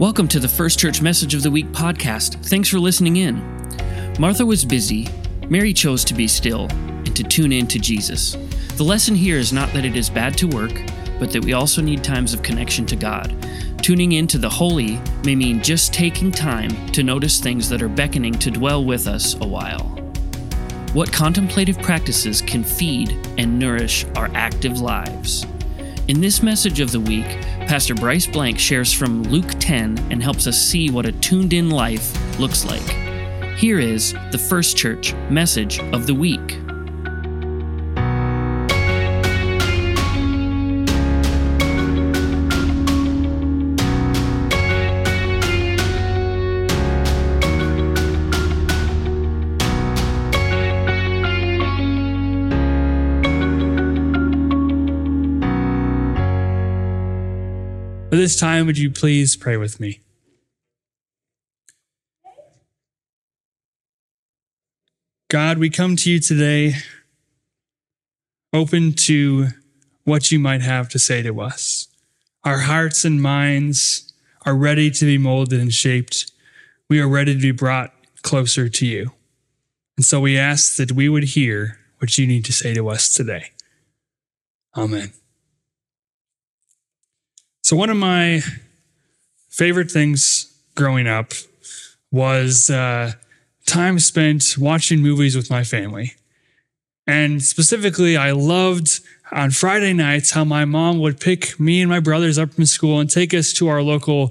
Welcome 0.00 0.26
to 0.28 0.40
the 0.40 0.48
First 0.48 0.80
Church 0.80 1.00
Message 1.00 1.34
of 1.36 1.44
the 1.44 1.52
Week 1.52 1.66
podcast. 1.66 2.44
Thanks 2.46 2.68
for 2.68 2.80
listening 2.80 3.14
in. 3.14 3.36
Martha 4.18 4.44
was 4.44 4.64
busy, 4.64 5.06
Mary 5.48 5.72
chose 5.72 6.02
to 6.06 6.14
be 6.14 6.26
still 6.26 6.66
and 6.72 7.14
to 7.14 7.22
tune 7.22 7.52
in 7.52 7.68
to 7.68 7.78
Jesus. 7.78 8.32
The 8.74 8.82
lesson 8.82 9.14
here 9.14 9.38
is 9.38 9.52
not 9.52 9.72
that 9.72 9.84
it 9.84 9.96
is 9.96 10.10
bad 10.10 10.36
to 10.38 10.48
work, 10.48 10.82
but 11.20 11.30
that 11.30 11.44
we 11.44 11.52
also 11.52 11.80
need 11.80 12.02
times 12.02 12.34
of 12.34 12.42
connection 12.42 12.84
to 12.86 12.96
God. 12.96 13.32
Tuning 13.82 14.12
into 14.12 14.36
the 14.36 14.50
holy 14.50 14.98
may 15.24 15.36
mean 15.36 15.62
just 15.62 15.94
taking 15.94 16.32
time 16.32 16.88
to 16.88 17.04
notice 17.04 17.38
things 17.38 17.68
that 17.68 17.80
are 17.80 17.88
beckoning 17.88 18.34
to 18.34 18.50
dwell 18.50 18.84
with 18.84 19.06
us 19.06 19.34
a 19.36 19.46
while. 19.46 19.84
What 20.92 21.12
contemplative 21.12 21.78
practices 21.78 22.42
can 22.42 22.64
feed 22.64 23.12
and 23.38 23.60
nourish 23.60 24.06
our 24.16 24.28
active 24.34 24.80
lives? 24.80 25.46
In 26.06 26.20
this 26.20 26.42
message 26.42 26.80
of 26.80 26.92
the 26.92 27.00
week, 27.00 27.38
Pastor 27.66 27.94
Bryce 27.94 28.26
Blank 28.26 28.58
shares 28.58 28.92
from 28.92 29.22
Luke 29.24 29.50
10 29.58 29.98
and 30.10 30.22
helps 30.22 30.46
us 30.46 30.56
see 30.56 30.90
what 30.90 31.06
a 31.06 31.12
tuned 31.12 31.54
in 31.54 31.70
life 31.70 32.38
looks 32.38 32.64
like. 32.64 32.82
Here 33.56 33.78
is 33.78 34.12
the 34.32 34.38
First 34.38 34.76
Church 34.76 35.14
message 35.30 35.80
of 35.80 36.06
the 36.06 36.14
week. 36.14 36.58
This 58.24 58.40
time, 58.40 58.64
would 58.64 58.78
you 58.78 58.90
please 58.90 59.36
pray 59.36 59.58
with 59.58 59.78
me? 59.78 60.00
God, 65.28 65.58
we 65.58 65.68
come 65.68 65.94
to 65.96 66.10
you 66.10 66.18
today 66.18 66.76
open 68.50 68.94
to 68.94 69.48
what 70.04 70.32
you 70.32 70.38
might 70.38 70.62
have 70.62 70.88
to 70.88 70.98
say 70.98 71.20
to 71.20 71.38
us. 71.42 71.88
Our 72.44 72.60
hearts 72.60 73.04
and 73.04 73.20
minds 73.20 74.14
are 74.46 74.56
ready 74.56 74.90
to 74.92 75.04
be 75.04 75.18
molded 75.18 75.60
and 75.60 75.70
shaped. 75.70 76.32
We 76.88 77.02
are 77.02 77.08
ready 77.08 77.34
to 77.34 77.40
be 77.40 77.50
brought 77.50 77.92
closer 78.22 78.70
to 78.70 78.86
you. 78.86 79.12
And 79.98 80.04
so 80.06 80.18
we 80.18 80.38
ask 80.38 80.76
that 80.76 80.92
we 80.92 81.10
would 81.10 81.24
hear 81.24 81.78
what 81.98 82.16
you 82.16 82.26
need 82.26 82.46
to 82.46 82.54
say 82.54 82.72
to 82.72 82.88
us 82.88 83.12
today. 83.12 83.50
Amen. 84.74 85.12
So, 87.64 87.76
one 87.76 87.88
of 87.88 87.96
my 87.96 88.42
favorite 89.48 89.90
things 89.90 90.54
growing 90.74 91.06
up 91.06 91.32
was 92.12 92.68
uh, 92.68 93.12
time 93.64 93.98
spent 94.00 94.56
watching 94.58 95.00
movies 95.00 95.34
with 95.34 95.50
my 95.50 95.64
family. 95.64 96.12
And 97.06 97.42
specifically, 97.42 98.18
I 98.18 98.32
loved 98.32 99.00
on 99.32 99.50
Friday 99.50 99.94
nights 99.94 100.32
how 100.32 100.44
my 100.44 100.66
mom 100.66 100.98
would 101.00 101.18
pick 101.18 101.58
me 101.58 101.80
and 101.80 101.88
my 101.88 102.00
brothers 102.00 102.36
up 102.36 102.52
from 102.52 102.66
school 102.66 103.00
and 103.00 103.08
take 103.08 103.32
us 103.32 103.54
to 103.54 103.68
our 103.68 103.80
local 103.80 104.24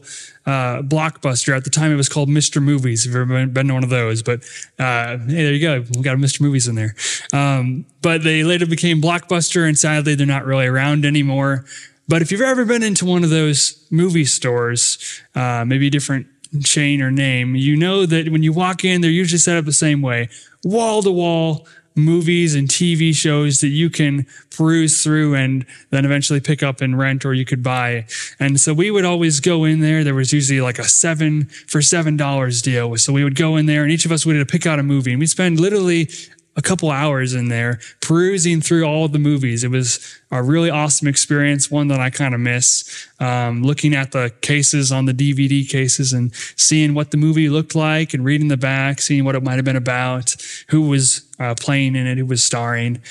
uh, 0.46 0.84
blockbuster. 0.84 1.58
At 1.58 1.64
the 1.64 1.72
time, 1.72 1.92
it 1.92 1.96
was 1.96 2.10
called 2.10 2.30
Mr. 2.30 2.62
Movies. 2.62 3.04
If 3.04 3.14
you've 3.14 3.32
ever 3.32 3.48
been 3.48 3.68
to 3.68 3.74
one 3.74 3.84
of 3.84 3.90
those, 3.90 4.22
but 4.22 4.44
uh, 4.78 5.18
hey, 5.18 5.44
there 5.44 5.54
you 5.54 5.60
go. 5.60 5.84
We 5.96 6.04
got 6.04 6.18
Mr. 6.18 6.42
Movies 6.42 6.68
in 6.68 6.76
there. 6.76 6.96
Um, 7.34 7.86
but 8.04 8.24
they 8.24 8.44
later 8.44 8.68
became 8.68 9.02
Blockbuster, 9.02 9.68
and 9.68 9.76
sadly, 9.76 10.14
they're 10.14 10.28
not 10.28 10.46
really 10.46 10.68
around 10.68 11.04
anymore. 11.04 11.66
But 12.08 12.22
if 12.22 12.32
you've 12.32 12.42
ever 12.42 12.66
been 12.66 12.84
into 12.84 13.06
one 13.06 13.24
of 13.24 13.30
those 13.30 13.86
movie 13.90 14.26
stores, 14.26 15.22
uh, 15.36 15.64
maybe 15.66 15.88
a 15.88 15.92
different 15.92 16.28
chain 16.64 17.02
or 17.02 17.12
name, 17.12 17.56
you 17.56 17.76
know 17.76 18.06
that 18.06 18.30
when 18.30 18.44
you 18.44 18.54
walk 18.54 18.84
in, 18.84 19.02
they're 19.02 19.10
usually 19.10 19.40
set 19.40 19.58
up 19.58 19.66
the 19.66 19.74
same 19.74 20.02
way 20.02 20.30
wall 20.64 21.02
to 21.04 21.12
wall 21.12 21.68
movies 21.96 22.56
and 22.56 22.68
TV 22.68 23.14
shows 23.14 23.62
that 23.62 23.68
you 23.68 23.90
can 23.90 24.26
peruse 24.56 25.04
through 25.04 25.36
and 25.36 25.66
then 25.90 26.06
eventually 26.06 26.40
pick 26.40 26.64
up 26.64 26.82
and 26.82 26.98
rent 26.98 27.26
or 27.26 27.34
you 27.34 27.46
could 27.46 27.62
buy. 27.62 28.06
And 28.40 28.60
so 28.60 28.74
we 28.74 28.92
would 28.92 29.06
always 29.06 29.40
go 29.40 29.64
in 29.64 29.80
there. 29.80 30.04
There 30.04 30.16
was 30.16 30.34
usually 30.34 30.62
like 30.62 30.80
a 30.80 30.84
seven 30.84 31.46
for 31.68 31.82
seven 31.82 32.18
dollars 32.18 32.62
deal. 32.62 32.96
So 32.98 33.14
we 33.14 33.24
would 33.24 33.36
go 33.36 33.56
in 33.56 33.66
there 33.66 33.84
and 33.84 33.92
each 33.92 34.06
of 34.06 34.12
us 34.12 34.26
would 34.26 34.48
pick 34.48 34.66
out 34.66 34.80
a 34.80 34.84
movie 34.84 35.12
and 35.12 35.20
we'd 35.20 35.28
spend 35.28 35.60
literally 35.60 36.10
a 36.56 36.62
couple 36.62 36.92
hours 36.92 37.34
in 37.34 37.50
there 37.50 37.80
perusing 38.02 38.62
through 38.62 38.84
all 38.84 39.08
the 39.08 39.20
movies. 39.20 39.64
It 39.64 39.72
was 39.72 40.20
a 40.32 40.44
really 40.44 40.70
awesome 40.70 41.08
experience, 41.08 41.72
one 41.72 41.88
that 41.88 42.00
I 42.00 42.10
kind 42.10 42.34
of 42.34 42.40
miss. 42.40 43.08
Um, 43.24 43.64
looking 43.64 43.94
at 43.96 44.12
the 44.12 44.34
cases 44.42 44.92
on 44.92 45.06
the 45.06 45.14
DVD 45.14 45.68
cases 45.68 46.12
and 46.12 46.34
seeing 46.58 46.94
what 46.94 47.12
the 47.12 47.18
movie 47.18 47.48
looked 47.48 47.74
like 47.74 48.14
and 48.14 48.26
reading 48.26 48.50
the 48.50 48.58
back, 48.58 49.00
seeing 49.00 49.24
what 49.24 49.36
it 49.36 49.44
might 49.44 49.56
have 49.56 49.64
been 49.64 49.78
about, 49.78 50.36
who 50.70 50.90
was 50.90 51.24
uh, 51.40 51.56
playing 51.58 51.96
in 51.96 52.06
it, 52.06 52.18
who 52.18 52.26
was 52.26 52.44
starring. 52.44 53.02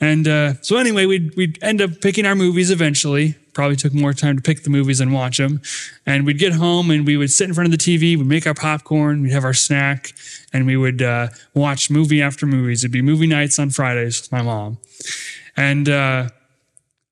And 0.00 0.26
uh, 0.26 0.54
so, 0.62 0.78
anyway, 0.78 1.04
we'd, 1.04 1.36
we'd 1.36 1.58
end 1.62 1.82
up 1.82 2.00
picking 2.00 2.24
our 2.24 2.34
movies 2.34 2.70
eventually 2.70 3.36
probably 3.58 3.74
took 3.74 3.92
more 3.92 4.12
time 4.12 4.36
to 4.36 4.42
pick 4.42 4.62
the 4.62 4.70
movies 4.70 5.00
and 5.00 5.12
watch 5.12 5.38
them. 5.38 5.60
And 6.06 6.24
we'd 6.24 6.38
get 6.38 6.52
home 6.52 6.92
and 6.92 7.04
we 7.04 7.16
would 7.16 7.32
sit 7.32 7.48
in 7.48 7.54
front 7.54 7.66
of 7.66 7.76
the 7.76 7.84
TV, 7.84 8.16
we'd 8.16 8.24
make 8.24 8.46
our 8.46 8.54
popcorn, 8.54 9.20
we'd 9.20 9.32
have 9.32 9.42
our 9.42 9.52
snack, 9.52 10.12
and 10.52 10.64
we 10.64 10.76
would 10.76 11.02
uh, 11.02 11.30
watch 11.54 11.90
movie 11.90 12.22
after 12.22 12.46
movies. 12.46 12.84
It'd 12.84 12.92
be 12.92 13.02
movie 13.02 13.26
nights 13.26 13.58
on 13.58 13.70
Fridays 13.70 14.20
with 14.20 14.30
my 14.30 14.42
mom. 14.42 14.78
And 15.56 15.88
uh, 15.88 16.28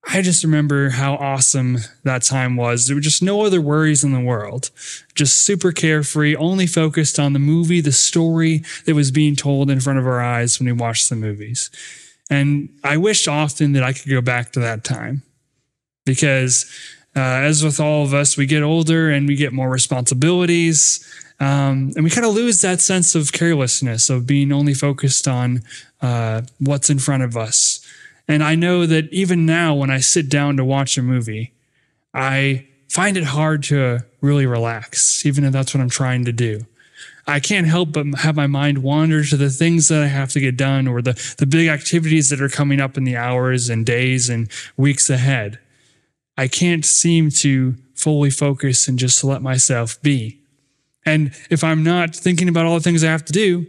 I 0.09 0.22
just 0.22 0.44
remember 0.44 0.91
how 0.91 1.15
awesome 1.15 1.78
that 2.05 2.22
time 2.22 2.56
was. 2.56 2.87
There 2.87 2.94
were 2.94 3.03
just 3.03 3.22
no 3.22 3.44
other 3.44 3.61
worries 3.61 4.05
in 4.05 4.12
the 4.12 4.21
world, 4.21 4.71
just 5.15 5.43
super 5.43 5.72
carefree, 5.72 6.37
only 6.37 6.67
focused 6.67 7.19
on 7.19 7.33
the 7.33 7.41
movie, 7.41 7.81
the 7.81 7.93
story 7.93 8.62
that 8.84 8.94
was 8.94 9.11
being 9.11 9.34
told 9.34 9.69
in 9.69 9.81
front 9.81 9.99
of 9.99 10.06
our 10.06 10.21
eyes 10.21 10.59
when 10.59 10.67
we 10.67 10.72
watched 10.72 11.09
the 11.11 11.17
movies. 11.17 11.71
And 12.31 12.69
I 12.84 12.97
wished 12.97 13.27
often 13.27 13.72
that 13.72 13.83
I 13.83 13.93
could 13.93 14.09
go 14.09 14.21
back 14.21 14.53
to 14.53 14.61
that 14.61 14.84
time 14.84 15.22
because 16.05 16.71
uh, 17.17 17.21
as 17.21 17.65
with 17.65 17.81
all 17.81 18.05
of 18.05 18.15
us, 18.15 18.37
we 18.37 18.47
get 18.47 18.62
older 18.62 19.11
and 19.11 19.27
we 19.27 19.37
get 19.37 19.53
more 19.53 19.71
responsibilities. 19.71 21.05
Um, 21.41 21.93
and 21.97 22.05
we 22.05 22.11
kind 22.11 22.27
of 22.27 22.34
lose 22.34 22.61
that 22.61 22.81
sense 22.81 23.15
of 23.15 23.33
carelessness 23.33 24.09
of 24.09 24.27
being 24.27 24.53
only 24.53 24.75
focused 24.75 25.27
on 25.27 25.62
uh, 26.00 26.43
what's 26.59 26.91
in 26.91 26.99
front 26.99 27.23
of 27.23 27.37
us. 27.37 27.85
And 28.28 28.42
I 28.42 28.54
know 28.54 28.87
that 28.87 29.12
even 29.12 29.47
now, 29.47 29.75
when 29.75 29.91
I 29.91 29.98
sit 29.98 30.28
down 30.28 30.56
to 30.56 30.64
watch 30.64 30.98
a 30.98 31.03
movie, 31.03 31.53
I 32.12 32.66
find 32.88 33.16
it 33.16 33.25
hard 33.25 33.62
to 33.64 34.04
really 34.20 34.47
relax, 34.47 35.25
even 35.25 35.44
if 35.44 35.53
that's 35.53 35.75
what 35.75 35.81
I'm 35.81 35.91
trying 35.91 36.25
to 36.25 36.32
do. 36.32 36.66
I 37.28 37.41
can't 37.41 37.66
help 37.66 37.92
but 37.92 38.06
have 38.20 38.37
my 38.37 38.47
mind 38.47 38.78
wander 38.78 39.25
to 39.25 39.37
the 39.37 39.50
things 39.50 39.88
that 39.88 40.03
I 40.03 40.06
have 40.06 40.31
to 40.32 40.41
get 40.41 40.56
done 40.56 40.87
or 40.87 41.03
the, 41.03 41.34
the 41.38 41.47
big 41.47 41.69
activities 41.69 42.28
that 42.31 42.41
are 42.41 42.48
coming 42.48 42.81
up 42.81 42.97
in 42.97 43.04
the 43.04 43.16
hours 43.16 43.69
and 43.69 43.84
days 43.84 44.28
and 44.28 44.48
weeks 44.76 45.10
ahead. 45.10 45.58
I 46.37 46.47
can't 46.47 46.84
seem 46.84 47.31
to 47.31 47.75
fully 47.94 48.31
focus 48.31 48.87
and 48.87 48.98
just 48.98 49.25
let 49.25 49.43
myself 49.43 50.00
be. 50.03 50.38
And 51.04 51.32
if 51.50 51.64
I'm 51.64 51.82
not 51.82 52.14
thinking 52.14 52.48
about 52.48 52.66
all 52.66 52.75
the 52.75 52.81
things 52.81 53.03
I 53.03 53.10
have 53.10 53.25
to 53.25 53.32
do, 53.32 53.66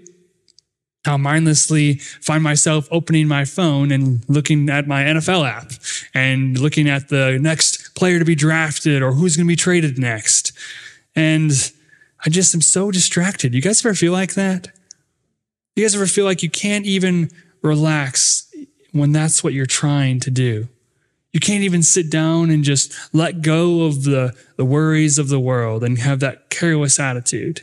I'll 1.07 1.17
mindlessly 1.17 1.95
find 1.95 2.43
myself 2.43 2.87
opening 2.91 3.27
my 3.27 3.45
phone 3.45 3.91
and 3.91 4.23
looking 4.27 4.69
at 4.69 4.87
my 4.87 5.03
NFL 5.03 5.47
app 5.47 5.71
and 6.13 6.57
looking 6.57 6.89
at 6.89 7.09
the 7.09 7.37
next 7.39 7.95
player 7.95 8.19
to 8.19 8.25
be 8.25 8.35
drafted 8.35 9.01
or 9.01 9.13
who's 9.13 9.35
going 9.35 9.47
to 9.47 9.51
be 9.51 9.55
traded 9.55 9.97
next. 9.97 10.51
And 11.15 11.51
I 12.25 12.29
just 12.29 12.53
am 12.53 12.61
so 12.61 12.91
distracted. 12.91 13.53
You 13.53 13.61
guys 13.61 13.85
ever 13.85 13.95
feel 13.95 14.13
like 14.13 14.33
that? 14.33 14.69
You 15.75 15.83
guys 15.83 15.95
ever 15.95 16.07
feel 16.07 16.25
like 16.25 16.43
you 16.43 16.49
can't 16.49 16.85
even 16.85 17.29
relax 17.61 18.51
when 18.91 19.11
that's 19.11 19.43
what 19.43 19.53
you're 19.53 19.65
trying 19.65 20.19
to 20.21 20.31
do? 20.31 20.67
You 21.33 21.39
can't 21.39 21.63
even 21.63 21.83
sit 21.83 22.09
down 22.09 22.49
and 22.49 22.63
just 22.63 22.93
let 23.13 23.41
go 23.41 23.85
of 23.85 24.03
the, 24.03 24.35
the 24.55 24.65
worries 24.65 25.19
of 25.19 25.29
the 25.29 25.39
world 25.39 25.83
and 25.83 25.99
have 25.99 26.19
that 26.21 26.49
careless 26.49 26.99
attitude. 26.99 27.61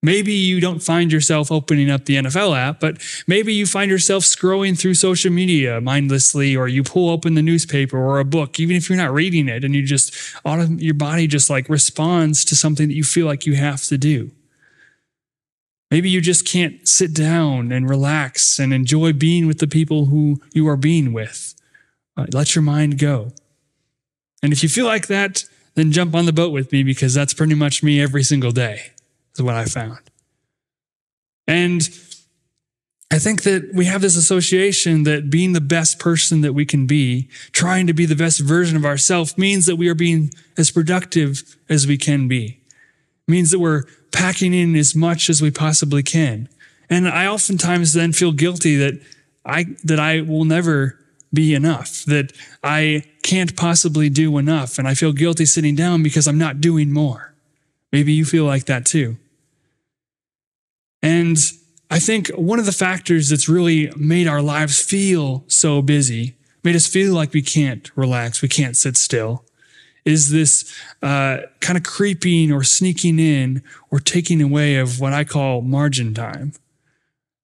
Maybe 0.00 0.32
you 0.32 0.60
don't 0.60 0.80
find 0.80 1.10
yourself 1.10 1.50
opening 1.50 1.90
up 1.90 2.04
the 2.04 2.16
NFL 2.16 2.56
app, 2.56 2.78
but 2.78 3.02
maybe 3.26 3.52
you 3.52 3.66
find 3.66 3.90
yourself 3.90 4.22
scrolling 4.22 4.78
through 4.78 4.94
social 4.94 5.32
media 5.32 5.80
mindlessly, 5.80 6.54
or 6.54 6.68
you 6.68 6.84
pull 6.84 7.10
open 7.10 7.34
the 7.34 7.42
newspaper 7.42 7.98
or 7.98 8.20
a 8.20 8.24
book, 8.24 8.60
even 8.60 8.76
if 8.76 8.88
you're 8.88 8.96
not 8.96 9.12
reading 9.12 9.48
it, 9.48 9.64
and 9.64 9.74
you 9.74 9.82
just, 9.82 10.14
your 10.44 10.94
body 10.94 11.26
just 11.26 11.50
like 11.50 11.68
responds 11.68 12.44
to 12.44 12.54
something 12.54 12.88
that 12.88 12.94
you 12.94 13.02
feel 13.02 13.26
like 13.26 13.44
you 13.44 13.54
have 13.54 13.82
to 13.82 13.98
do. 13.98 14.30
Maybe 15.90 16.10
you 16.10 16.20
just 16.20 16.46
can't 16.46 16.86
sit 16.86 17.14
down 17.14 17.72
and 17.72 17.88
relax 17.88 18.58
and 18.58 18.72
enjoy 18.72 19.12
being 19.12 19.46
with 19.46 19.58
the 19.58 19.66
people 19.66 20.06
who 20.06 20.40
you 20.52 20.68
are 20.68 20.76
being 20.76 21.12
with. 21.12 21.54
Uh, 22.16 22.26
let 22.32 22.54
your 22.54 22.62
mind 22.62 22.98
go. 22.98 23.32
And 24.42 24.52
if 24.52 24.62
you 24.62 24.68
feel 24.68 24.86
like 24.86 25.06
that, 25.08 25.44
then 25.74 25.92
jump 25.92 26.14
on 26.14 26.26
the 26.26 26.32
boat 26.32 26.52
with 26.52 26.72
me 26.72 26.82
because 26.82 27.14
that's 27.14 27.32
pretty 27.32 27.54
much 27.54 27.82
me 27.82 28.00
every 28.00 28.22
single 28.22 28.50
day, 28.50 28.92
is 29.38 29.42
what 29.42 29.54
I 29.54 29.64
found. 29.64 29.98
And 31.46 31.88
I 33.10 33.18
think 33.18 33.42
that 33.44 33.70
we 33.72 33.86
have 33.86 34.02
this 34.02 34.16
association 34.16 35.04
that 35.04 35.30
being 35.30 35.54
the 35.54 35.62
best 35.62 35.98
person 35.98 36.42
that 36.42 36.52
we 36.52 36.66
can 36.66 36.86
be, 36.86 37.28
trying 37.52 37.86
to 37.86 37.94
be 37.94 38.04
the 38.04 38.14
best 38.14 38.40
version 38.40 38.76
of 38.76 38.84
ourselves, 38.84 39.38
means 39.38 39.64
that 39.64 39.76
we 39.76 39.88
are 39.88 39.94
being 39.94 40.30
as 40.58 40.70
productive 40.70 41.56
as 41.68 41.86
we 41.86 41.96
can 41.96 42.28
be. 42.28 42.60
means 43.28 43.50
that 43.50 43.58
we're 43.58 43.84
packing 44.10 44.54
in 44.54 44.74
as 44.74 44.94
much 44.96 45.28
as 45.28 45.42
we 45.42 45.50
possibly 45.50 46.02
can. 46.02 46.48
And 46.90 47.06
I 47.06 47.26
oftentimes 47.26 47.92
then 47.92 48.12
feel 48.12 48.32
guilty 48.32 48.76
that 48.76 49.00
I, 49.44 49.66
that 49.84 50.00
I 50.00 50.22
will 50.22 50.44
never 50.44 50.98
be 51.32 51.54
enough, 51.54 52.04
that 52.04 52.32
I 52.64 53.04
can't 53.22 53.54
possibly 53.54 54.08
do 54.08 54.38
enough. 54.38 54.78
And 54.78 54.88
I 54.88 54.94
feel 54.94 55.12
guilty 55.12 55.44
sitting 55.44 55.74
down 55.74 56.02
because 56.02 56.26
I'm 56.26 56.38
not 56.38 56.60
doing 56.62 56.90
more. 56.90 57.34
Maybe 57.92 58.12
you 58.14 58.24
feel 58.24 58.44
like 58.44 58.64
that 58.64 58.86
too. 58.86 59.18
And 61.08 61.38
I 61.90 62.00
think 62.00 62.28
one 62.28 62.58
of 62.58 62.66
the 62.66 62.72
factors 62.86 63.30
that's 63.30 63.48
really 63.48 63.90
made 63.96 64.28
our 64.28 64.42
lives 64.42 64.82
feel 64.82 65.42
so 65.46 65.80
busy, 65.80 66.36
made 66.62 66.76
us 66.76 66.86
feel 66.86 67.14
like 67.14 67.32
we 67.32 67.40
can't 67.40 67.90
relax, 67.96 68.42
we 68.42 68.48
can't 68.48 68.76
sit 68.76 68.98
still, 68.98 69.42
is 70.04 70.30
this 70.30 70.70
uh, 71.02 71.38
kind 71.60 71.78
of 71.78 71.82
creeping 71.82 72.52
or 72.52 72.62
sneaking 72.62 73.18
in 73.18 73.62
or 73.90 74.00
taking 74.00 74.42
away 74.42 74.76
of 74.76 75.00
what 75.00 75.14
I 75.14 75.24
call 75.24 75.62
margin 75.62 76.12
time. 76.12 76.52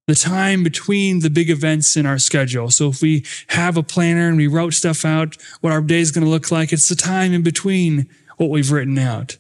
The 0.09 0.15
time 0.15 0.63
between 0.63 1.21
the 1.21 1.31
big 1.31 1.49
events 1.49 1.97
in 1.97 2.05
our 2.05 2.19
schedule. 2.19 2.71
So 2.71 2.91
if 2.91 3.01
we 3.01 3.25
have 3.47 3.79
a 3.79 3.83
planner 3.83 4.29
and 4.29 4.37
we 4.37 4.47
wrote 4.47 4.75
stuff 4.75 5.07
out, 5.07 5.39
what 5.63 5.73
our 5.73 5.81
day 5.81 6.01
is 6.01 6.11
going 6.11 6.25
to 6.25 6.31
look 6.31 6.51
like, 6.51 6.71
it's 6.71 6.91
the 6.91 6.97
time 6.97 7.33
in 7.33 7.43
between 7.43 8.11
what 8.37 8.51
we've 8.51 8.71
written 8.71 8.99
out. 8.99 9.39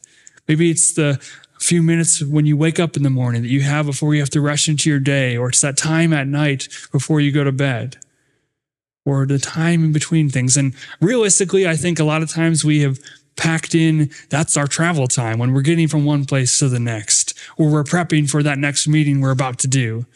Maybe 0.48 0.70
it's 0.70 0.94
the 0.94 1.20
few 1.58 1.82
minutes 1.82 2.22
when 2.22 2.46
you 2.46 2.56
wake 2.56 2.78
up 2.78 2.96
in 2.96 3.02
the 3.02 3.10
morning 3.10 3.42
that 3.42 3.48
you 3.48 3.62
have 3.62 3.86
before 3.86 4.14
you 4.14 4.20
have 4.20 4.30
to 4.30 4.40
rush 4.40 4.68
into 4.68 4.90
your 4.90 4.98
day, 4.98 5.36
or 5.36 5.48
it's 5.48 5.60
that 5.60 5.76
time 5.76 6.12
at 6.12 6.26
night 6.26 6.68
before 6.92 7.20
you 7.20 7.32
go 7.32 7.44
to 7.44 7.52
bed, 7.52 7.96
or 9.04 9.26
the 9.26 9.38
time 9.38 9.84
in 9.84 9.92
between 9.92 10.28
things. 10.28 10.56
And 10.56 10.74
realistically, 11.00 11.66
I 11.66 11.76
think 11.76 11.98
a 11.98 12.04
lot 12.04 12.22
of 12.22 12.30
times 12.30 12.64
we 12.64 12.80
have 12.80 12.98
packed 13.36 13.74
in 13.74 14.10
that's 14.28 14.56
our 14.56 14.66
travel 14.66 15.08
time 15.08 15.38
when 15.38 15.52
we're 15.52 15.60
getting 15.62 15.88
from 15.88 16.04
one 16.04 16.24
place 16.24 16.58
to 16.58 16.68
the 16.68 16.80
next, 16.80 17.34
or 17.56 17.70
we're 17.70 17.84
prepping 17.84 18.28
for 18.28 18.42
that 18.42 18.58
next 18.58 18.86
meeting 18.86 19.20
we're 19.20 19.30
about 19.30 19.58
to 19.58 19.68
do. 19.68 20.06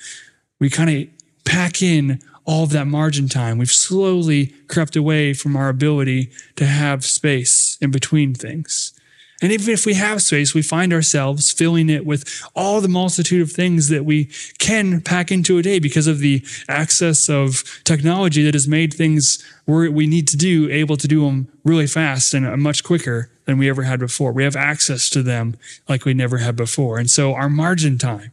We 0.60 0.70
kind 0.70 0.90
of 0.90 1.08
pack 1.44 1.82
in 1.82 2.20
all 2.44 2.64
of 2.64 2.70
that 2.70 2.86
margin 2.86 3.28
time. 3.28 3.58
We've 3.58 3.70
slowly 3.70 4.54
crept 4.68 4.96
away 4.96 5.34
from 5.34 5.56
our 5.56 5.68
ability 5.68 6.30
to 6.56 6.64
have 6.64 7.04
space 7.04 7.76
in 7.80 7.90
between 7.90 8.34
things. 8.34 8.97
And 9.40 9.52
even 9.52 9.72
if 9.72 9.86
we 9.86 9.94
have 9.94 10.20
space, 10.20 10.52
we 10.52 10.62
find 10.62 10.92
ourselves 10.92 11.52
filling 11.52 11.88
it 11.88 12.04
with 12.04 12.42
all 12.56 12.80
the 12.80 12.88
multitude 12.88 13.40
of 13.40 13.52
things 13.52 13.88
that 13.88 14.04
we 14.04 14.30
can 14.58 15.00
pack 15.00 15.30
into 15.30 15.58
a 15.58 15.62
day 15.62 15.78
because 15.78 16.08
of 16.08 16.18
the 16.18 16.44
access 16.68 17.28
of 17.28 17.62
technology 17.84 18.42
that 18.42 18.54
has 18.54 18.66
made 18.66 18.92
things 18.92 19.44
we 19.66 20.06
need 20.06 20.26
to 20.28 20.36
do 20.36 20.68
able 20.70 20.96
to 20.96 21.06
do 21.06 21.24
them 21.26 21.46
really 21.62 21.86
fast 21.86 22.34
and 22.34 22.46
uh, 22.46 22.56
much 22.56 22.82
quicker 22.82 23.30
than 23.44 23.58
we 23.58 23.68
ever 23.68 23.82
had 23.82 24.00
before. 24.00 24.32
We 24.32 24.44
have 24.44 24.56
access 24.56 25.08
to 25.10 25.22
them 25.22 25.56
like 25.88 26.04
we 26.04 26.14
never 26.14 26.38
had 26.38 26.56
before. 26.56 26.98
And 26.98 27.10
so 27.10 27.34
our 27.34 27.50
margin 27.50 27.98
time, 27.98 28.32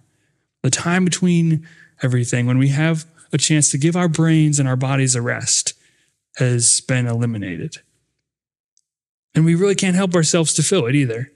the 0.63 0.71
time 0.71 1.05
between 1.05 1.67
everything, 2.01 2.47
when 2.47 2.57
we 2.57 2.69
have 2.69 3.05
a 3.31 3.37
chance 3.37 3.69
to 3.71 3.77
give 3.77 3.95
our 3.95 4.07
brains 4.07 4.59
and 4.59 4.67
our 4.67 4.75
bodies 4.75 5.13
a 5.13 5.21
rest, 5.21 5.73
has 6.37 6.81
been 6.81 7.05
eliminated. 7.05 7.77
And 9.35 9.43
we 9.43 9.53
really 9.53 9.75
can't 9.75 9.95
help 9.95 10.15
ourselves 10.15 10.53
to 10.53 10.63
fill 10.63 10.85
it 10.85 10.95
either. 10.95 11.31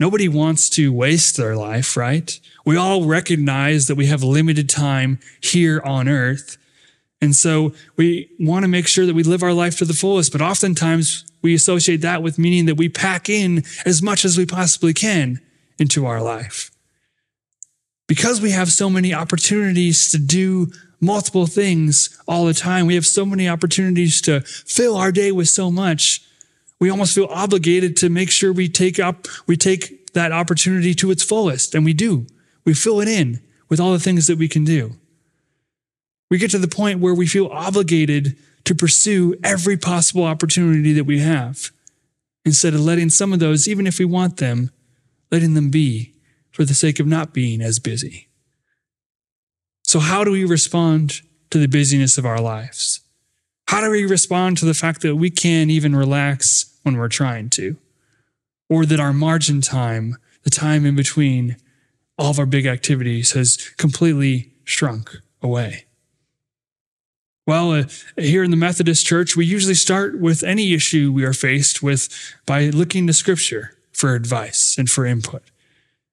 Nobody 0.00 0.28
wants 0.28 0.70
to 0.70 0.92
waste 0.92 1.36
their 1.36 1.56
life, 1.56 1.96
right? 1.96 2.38
We 2.64 2.76
all 2.76 3.04
recognize 3.04 3.86
that 3.88 3.96
we 3.96 4.06
have 4.06 4.22
limited 4.22 4.68
time 4.68 5.18
here 5.40 5.80
on 5.84 6.08
earth. 6.08 6.56
And 7.20 7.34
so 7.34 7.72
we 7.96 8.30
want 8.38 8.64
to 8.64 8.68
make 8.68 8.86
sure 8.86 9.06
that 9.06 9.14
we 9.14 9.22
live 9.22 9.42
our 9.42 9.52
life 9.52 9.78
to 9.78 9.84
the 9.84 9.94
fullest, 9.94 10.32
but 10.32 10.42
oftentimes 10.42 11.24
we 11.42 11.54
associate 11.54 12.00
that 12.02 12.22
with 12.22 12.38
meaning 12.38 12.66
that 12.66 12.76
we 12.76 12.88
pack 12.88 13.28
in 13.28 13.64
as 13.84 14.02
much 14.02 14.24
as 14.24 14.36
we 14.36 14.46
possibly 14.46 14.92
can 14.92 15.40
into 15.78 16.06
our 16.06 16.22
life. 16.22 16.70
Because 18.06 18.40
we 18.40 18.50
have 18.50 18.70
so 18.70 18.90
many 18.90 19.14
opportunities 19.14 20.10
to 20.10 20.18
do 20.18 20.72
multiple 21.00 21.46
things 21.46 22.18
all 22.26 22.44
the 22.44 22.54
time, 22.54 22.86
we 22.86 22.94
have 22.94 23.06
so 23.06 23.24
many 23.24 23.48
opportunities 23.48 24.20
to 24.22 24.40
fill 24.40 24.96
our 24.96 25.12
day 25.12 25.32
with 25.32 25.48
so 25.48 25.70
much 25.70 26.23
we 26.80 26.90
almost 26.90 27.14
feel 27.14 27.26
obligated 27.26 27.96
to 27.98 28.08
make 28.08 28.30
sure 28.30 28.52
we 28.52 28.68
take 28.68 28.98
up, 28.98 29.26
we 29.46 29.56
take 29.56 30.12
that 30.12 30.32
opportunity 30.32 30.94
to 30.94 31.10
its 31.10 31.22
fullest. 31.22 31.74
And 31.74 31.84
we 31.84 31.92
do. 31.92 32.26
We 32.64 32.74
fill 32.74 33.00
it 33.00 33.08
in 33.08 33.40
with 33.68 33.80
all 33.80 33.92
the 33.92 33.98
things 33.98 34.26
that 34.26 34.38
we 34.38 34.48
can 34.48 34.64
do. 34.64 34.96
We 36.30 36.38
get 36.38 36.50
to 36.52 36.58
the 36.58 36.68
point 36.68 37.00
where 37.00 37.14
we 37.14 37.26
feel 37.26 37.46
obligated 37.46 38.36
to 38.64 38.74
pursue 38.74 39.34
every 39.44 39.76
possible 39.76 40.24
opportunity 40.24 40.92
that 40.94 41.04
we 41.04 41.20
have 41.20 41.70
instead 42.44 42.74
of 42.74 42.80
letting 42.80 43.10
some 43.10 43.32
of 43.32 43.38
those, 43.38 43.68
even 43.68 43.86
if 43.86 43.98
we 43.98 44.04
want 44.04 44.38
them, 44.38 44.70
letting 45.30 45.54
them 45.54 45.70
be 45.70 46.14
for 46.50 46.64
the 46.64 46.74
sake 46.74 46.98
of 46.98 47.06
not 47.06 47.34
being 47.34 47.60
as 47.60 47.78
busy. 47.78 48.28
So, 49.82 49.98
how 49.98 50.24
do 50.24 50.30
we 50.30 50.44
respond 50.44 51.20
to 51.50 51.58
the 51.58 51.68
busyness 51.68 52.16
of 52.16 52.24
our 52.24 52.40
lives? 52.40 53.00
How 53.68 53.80
do 53.80 53.90
we 53.90 54.04
respond 54.04 54.58
to 54.58 54.64
the 54.64 54.74
fact 54.74 55.02
that 55.02 55.16
we 55.16 55.30
can't 55.30 55.70
even 55.70 55.96
relax 55.96 56.78
when 56.82 56.96
we're 56.96 57.08
trying 57.08 57.50
to, 57.50 57.76
or 58.68 58.86
that 58.86 59.00
our 59.00 59.12
margin 59.12 59.60
time, 59.60 60.16
the 60.42 60.50
time 60.50 60.84
in 60.86 60.94
between 60.94 61.56
all 62.18 62.30
of 62.30 62.38
our 62.38 62.46
big 62.46 62.66
activities, 62.66 63.32
has 63.32 63.56
completely 63.76 64.52
shrunk 64.64 65.10
away. 65.42 65.84
Well, 67.46 67.72
uh, 67.72 67.84
here 68.16 68.42
in 68.42 68.50
the 68.50 68.56
Methodist 68.56 69.04
Church, 69.04 69.36
we 69.36 69.44
usually 69.44 69.74
start 69.74 70.18
with 70.18 70.42
any 70.42 70.72
issue 70.72 71.12
we 71.12 71.24
are 71.24 71.34
faced 71.34 71.82
with 71.82 72.08
by 72.46 72.66
looking 72.66 73.06
to 73.06 73.12
Scripture 73.12 73.76
for 73.92 74.14
advice 74.14 74.76
and 74.78 74.88
for 74.88 75.04
input. 75.04 75.42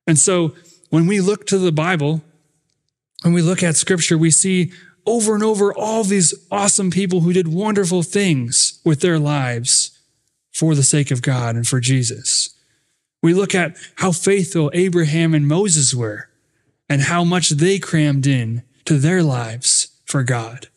And 0.06 0.20
so 0.20 0.56
when 0.90 1.08
we 1.08 1.22
look 1.22 1.48
to 1.48 1.58
the 1.58 1.72
Bible, 1.72 2.22
when 3.24 3.34
we 3.34 3.42
look 3.42 3.64
at 3.64 3.78
Scripture, 3.78 4.18
we 4.18 4.30
see 4.30 4.74
over 5.06 5.34
and 5.34 5.44
over 5.44 5.74
all 5.74 6.04
these 6.04 6.34
awesome 6.52 6.92
people 6.92 7.22
who 7.22 7.34
did 7.34 7.48
wonderful 7.48 8.04
things 8.04 8.80
with 8.86 9.02
their 9.02 9.20
lives 9.20 9.98
for 10.52 10.76
the 10.76 10.84
sake 10.84 11.12
of 11.12 11.22
God 11.22 11.56
and 11.56 11.68
for 11.68 11.80
Jesus. 11.80 12.56
We 13.24 13.34
look 13.34 13.54
at 13.56 13.78
how 13.96 14.12
faithful 14.12 14.72
Abraham 14.74 15.34
and 15.34 15.48
Moses 15.48 15.94
were 15.94 16.30
and 16.90 17.04
how 17.04 17.24
much 17.24 17.50
they 17.50 17.80
crammed 17.80 18.28
in 18.28 18.64
to 18.86 18.98
their 18.98 19.24
lives 19.24 19.92
for 20.06 20.24
God. 20.24 20.68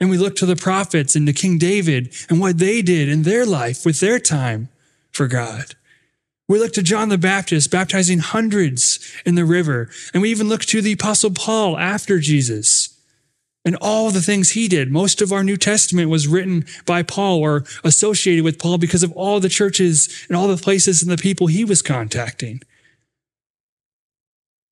And 0.00 0.08
we 0.08 0.18
look 0.18 0.34
to 0.36 0.46
the 0.46 0.56
prophets 0.56 1.14
and 1.14 1.26
to 1.26 1.32
King 1.32 1.58
David 1.58 2.14
and 2.28 2.40
what 2.40 2.58
they 2.58 2.80
did 2.82 3.08
in 3.08 3.22
their 3.22 3.44
life 3.44 3.84
with 3.84 4.00
their 4.00 4.18
time 4.18 4.68
for 5.12 5.28
God. 5.28 5.74
We 6.48 6.58
look 6.58 6.72
to 6.72 6.82
John 6.82 7.10
the 7.10 7.18
Baptist 7.18 7.70
baptizing 7.70 8.18
hundreds 8.18 8.98
in 9.24 9.36
the 9.36 9.44
river. 9.44 9.88
And 10.12 10.22
we 10.22 10.30
even 10.30 10.48
look 10.48 10.62
to 10.62 10.82
the 10.82 10.94
apostle 10.94 11.30
Paul 11.30 11.78
after 11.78 12.18
Jesus 12.18 12.89
and 13.64 13.76
all 13.80 14.10
the 14.10 14.20
things 14.22 14.50
he 14.50 14.68
did. 14.68 14.90
Most 14.90 15.20
of 15.20 15.32
our 15.32 15.44
New 15.44 15.56
Testament 15.56 16.08
was 16.08 16.26
written 16.26 16.64
by 16.86 17.02
Paul 17.02 17.40
or 17.40 17.64
associated 17.84 18.44
with 18.44 18.58
Paul 18.58 18.78
because 18.78 19.02
of 19.02 19.12
all 19.12 19.40
the 19.40 19.48
churches 19.48 20.24
and 20.28 20.36
all 20.36 20.48
the 20.48 20.56
places 20.56 21.02
and 21.02 21.10
the 21.10 21.16
people 21.16 21.46
he 21.46 21.64
was 21.64 21.82
contacting. 21.82 22.62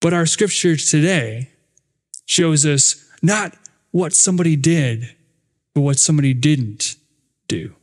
But 0.00 0.14
our 0.14 0.26
scripture 0.26 0.76
today 0.76 1.50
shows 2.24 2.64
us 2.64 3.04
not 3.20 3.54
what 3.90 4.12
somebody 4.12 4.56
did, 4.56 5.14
but 5.74 5.80
what 5.80 5.98
somebody 5.98 6.34
didn't 6.34 6.96
do. 7.48 7.74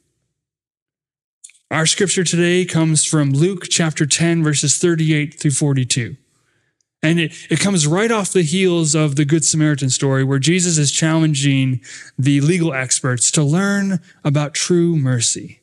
Our 1.71 1.85
scripture 1.85 2.24
today 2.24 2.63
comes 2.63 3.03
from 3.03 3.31
Luke 3.31 3.65
chapter 3.69 4.05
10, 4.05 4.43
verses 4.43 4.77
38 4.77 5.39
through 5.39 5.51
42. 5.51 6.15
And 7.04 7.20
it, 7.20 7.34
it 7.50 7.60
comes 7.60 7.86
right 7.86 8.12
off 8.12 8.34
the 8.34 8.42
heels 8.42 8.96
of 8.96 9.16
the 9.16 9.25
Good 9.25 9.46
Samaritan 9.46 9.90
story 9.90 10.24
where 10.24 10.40
Jesus 10.40 10.78
is 10.78 10.92
challenging 10.92 11.82
the 12.18 12.42
legal 12.42 12.74
experts 12.74 13.30
to 13.32 13.44
learn 13.44 14.00
about 14.24 14.54
true 14.54 14.96
mercy. 14.96 15.62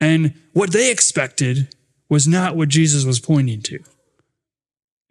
And 0.00 0.34
what 0.52 0.72
they 0.72 0.90
expected 0.90 1.74
was 2.08 2.28
not 2.28 2.56
what 2.56 2.68
Jesus 2.68 3.04
was 3.04 3.20
pointing 3.20 3.62
to. 3.62 3.78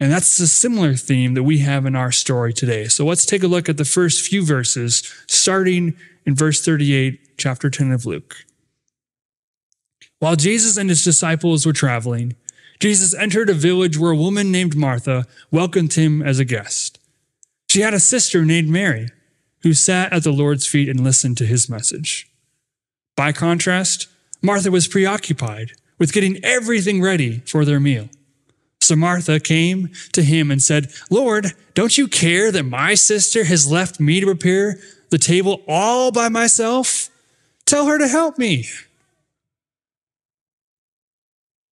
And 0.00 0.12
that's 0.12 0.38
a 0.38 0.46
similar 0.46 0.94
theme 0.94 1.34
that 1.34 1.42
we 1.42 1.58
have 1.58 1.86
in 1.86 1.96
our 1.96 2.12
story 2.12 2.52
today. 2.52 2.86
So 2.86 3.04
let's 3.04 3.26
take 3.26 3.42
a 3.42 3.48
look 3.48 3.68
at 3.68 3.76
the 3.76 3.84
first 3.84 4.26
few 4.26 4.44
verses, 4.44 5.02
starting 5.26 5.96
in 6.26 6.34
verse 6.34 6.64
38, 6.64 7.36
chapter 7.38 7.70
10 7.70 7.92
of 7.92 8.06
Luke. 8.06 8.44
While 10.18 10.36
Jesus 10.36 10.76
and 10.76 10.88
his 10.88 11.04
disciples 11.04 11.66
were 11.66 11.72
traveling, 11.72 12.36
Jesus 12.80 13.14
entered 13.14 13.50
a 13.50 13.54
village 13.54 13.98
where 13.98 14.12
a 14.12 14.16
woman 14.16 14.50
named 14.50 14.76
Martha 14.76 15.26
welcomed 15.50 15.94
him 15.94 16.22
as 16.22 16.38
a 16.38 16.44
guest. 16.44 16.98
She 17.68 17.80
had 17.80 17.94
a 17.94 18.00
sister 18.00 18.44
named 18.44 18.68
Mary 18.68 19.08
who 19.62 19.72
sat 19.72 20.12
at 20.12 20.22
the 20.22 20.32
Lord's 20.32 20.66
feet 20.66 20.88
and 20.88 21.00
listened 21.00 21.38
to 21.38 21.46
his 21.46 21.68
message. 21.68 22.28
By 23.16 23.32
contrast, 23.32 24.08
Martha 24.42 24.70
was 24.70 24.88
preoccupied 24.88 25.72
with 25.98 26.12
getting 26.12 26.44
everything 26.44 27.00
ready 27.00 27.40
for 27.46 27.64
their 27.64 27.80
meal. 27.80 28.08
So 28.80 28.96
Martha 28.96 29.40
came 29.40 29.90
to 30.12 30.22
him 30.22 30.50
and 30.50 30.62
said, 30.62 30.92
Lord, 31.10 31.52
don't 31.72 31.96
you 31.96 32.06
care 32.06 32.52
that 32.52 32.64
my 32.64 32.94
sister 32.94 33.44
has 33.44 33.70
left 33.70 33.98
me 33.98 34.20
to 34.20 34.26
prepare 34.26 34.78
the 35.08 35.18
table 35.18 35.62
all 35.66 36.12
by 36.12 36.28
myself? 36.28 37.08
Tell 37.64 37.86
her 37.86 37.98
to 37.98 38.08
help 38.08 38.36
me. 38.36 38.66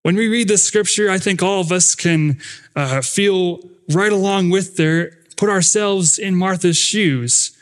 When 0.03 0.17
we 0.17 0.29
read 0.29 0.49
this 0.49 0.65
scripture, 0.65 1.09
I 1.09 1.19
think 1.19 1.43
all 1.43 1.61
of 1.61 1.71
us 1.71 1.95
can 1.95 2.41
uh, 2.75 3.03
feel 3.03 3.61
right 3.91 4.11
along 4.11 4.51
with 4.51 4.77
there, 4.77 5.19
put 5.37 5.49
ourselves 5.49 6.19
in 6.19 6.35
Martha's 6.35 6.77
shoes. 6.77 7.57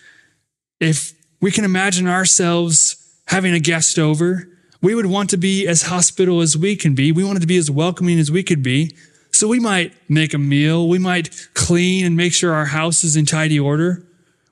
If 0.81 1.13
we 1.43 1.51
can 1.51 1.65
imagine 1.65 2.07
ourselves 2.07 2.97
having 3.27 3.53
a 3.53 3.61
guest 3.61 3.99
over, 3.99 4.49
we 4.81 4.95
would 4.95 5.07
want 5.07 5.29
to 5.31 5.37
be 5.37 5.67
as 5.67 5.83
hospitable 5.83 6.41
as 6.41 6.57
we 6.57 6.77
can 6.77 6.95
be. 6.95 7.13
We 7.13 7.25
wanted 7.25 7.41
to 7.41 7.47
be 7.47 7.59
as 7.59 7.71
welcoming 7.71 8.19
as 8.19 8.31
we 8.31 8.43
could 8.43 8.63
be. 8.63 8.97
So 9.33 9.47
we 9.47 9.61
might 9.61 9.93
make 10.09 10.33
a 10.33 10.39
meal. 10.39 10.89
We 10.89 10.99
might 10.99 11.49
clean 11.53 12.07
and 12.07 12.17
make 12.17 12.33
sure 12.33 12.55
our 12.55 12.67
house 12.67 13.05
is 13.05 13.17
in 13.17 13.27
tidy 13.27 13.61
order. 13.61 14.03